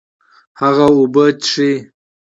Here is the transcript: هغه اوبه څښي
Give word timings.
هغه 0.59 0.85
اوبه 0.97 1.25
څښي 1.43 1.71